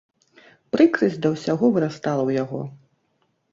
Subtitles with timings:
[0.75, 2.61] Прыкрасць да ўсяго вырастала ў яго.